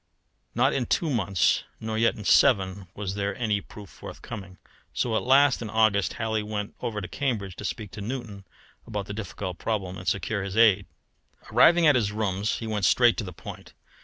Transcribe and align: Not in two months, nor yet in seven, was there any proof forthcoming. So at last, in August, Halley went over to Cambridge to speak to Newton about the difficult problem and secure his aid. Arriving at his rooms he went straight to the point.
Not 0.55 0.73
in 0.73 0.87
two 0.87 1.11
months, 1.11 1.63
nor 1.79 1.95
yet 1.95 2.15
in 2.15 2.25
seven, 2.25 2.87
was 2.95 3.13
there 3.13 3.35
any 3.35 3.61
proof 3.61 3.87
forthcoming. 3.87 4.57
So 4.95 5.15
at 5.15 5.21
last, 5.21 5.61
in 5.61 5.69
August, 5.69 6.13
Halley 6.13 6.41
went 6.41 6.73
over 6.81 7.01
to 7.01 7.07
Cambridge 7.07 7.55
to 7.57 7.65
speak 7.65 7.91
to 7.91 8.01
Newton 8.01 8.43
about 8.87 9.05
the 9.05 9.13
difficult 9.13 9.59
problem 9.59 9.99
and 9.99 10.07
secure 10.07 10.41
his 10.41 10.57
aid. 10.57 10.87
Arriving 11.51 11.85
at 11.85 11.93
his 11.93 12.11
rooms 12.11 12.57
he 12.57 12.65
went 12.65 12.85
straight 12.85 13.15
to 13.17 13.23
the 13.23 13.31
point. 13.31 13.73